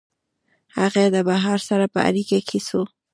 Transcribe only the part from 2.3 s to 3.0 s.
کي سو